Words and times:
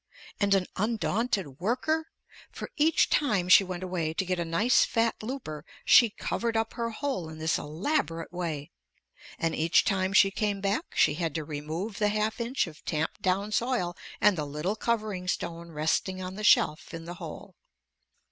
And 0.39 0.55
an 0.55 0.65
undaunted 0.77 1.59
worker? 1.59 2.07
For 2.51 2.71
each 2.75 3.07
time 3.11 3.47
she 3.49 3.63
went 3.63 3.83
away 3.83 4.15
to 4.15 4.25
get 4.25 4.39
a 4.39 4.43
nice 4.43 4.83
fat 4.83 5.21
looper, 5.21 5.63
she 5.85 6.09
covered 6.09 6.57
up 6.57 6.73
her 6.73 6.89
hole 6.89 7.29
in 7.29 7.37
this 7.37 7.59
elaborate 7.59 8.33
way, 8.33 8.71
and 9.37 9.53
each 9.53 9.85
time 9.85 10.11
she 10.11 10.31
came 10.31 10.59
back, 10.59 10.95
she 10.95 11.13
had 11.13 11.35
to 11.35 11.43
remove 11.43 11.99
the 11.99 12.09
half 12.09 12.41
inch 12.41 12.65
of 12.65 12.83
tamped 12.83 13.21
down 13.21 13.51
soil 13.51 13.95
and 14.19 14.35
the 14.35 14.45
little 14.47 14.75
covering 14.75 15.27
stone 15.27 15.69
resting 15.71 16.19
on 16.19 16.33
the 16.33 16.43
shelf 16.43 16.95
in 16.95 17.05
the 17.05 17.13
hole. 17.21 17.55